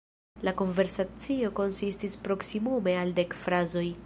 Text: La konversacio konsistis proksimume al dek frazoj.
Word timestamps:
La 0.47 0.53
konversacio 0.61 1.53
konsistis 1.61 2.19
proksimume 2.27 3.01
al 3.05 3.19
dek 3.23 3.43
frazoj. 3.45 3.91